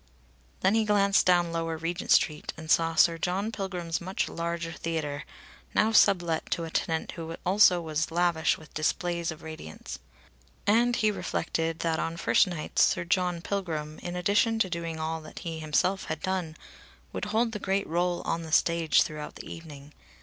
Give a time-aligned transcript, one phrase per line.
[0.61, 5.25] Then he glanced down Lower Regent Street and saw Sir John Pilgrim's much larger theatre,
[5.75, 9.99] now sublet to a tenant who also was lavish with displays of radiance.
[10.65, 15.21] And he reflected that on first nights Sir John Pilgrim, in addition to doing all
[15.21, 16.57] that he himself had done,
[17.13, 19.93] would hold the great rôle on the stage throughout the evening.